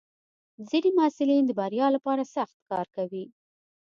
ځینې 0.69 0.89
محصلین 0.97 1.43
د 1.45 1.51
بریا 1.59 1.87
لپاره 1.95 2.23
سخت 2.35 2.57
کار 2.69 2.87
کوي. 2.95 3.25